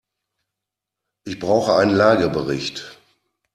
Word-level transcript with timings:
Ich 1.25 1.37
brauche 1.37 1.75
einen 1.75 1.91
Lagebericht. 1.95 2.97